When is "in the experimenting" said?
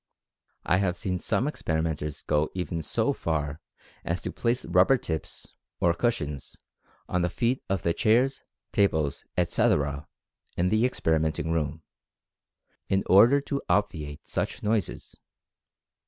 10.57-11.51